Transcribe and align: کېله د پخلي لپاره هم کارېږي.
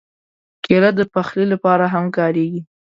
کېله 0.63 0.91
د 0.99 1.01
پخلي 1.13 1.45
لپاره 1.53 1.85
هم 1.93 2.05
کارېږي. 2.17 2.61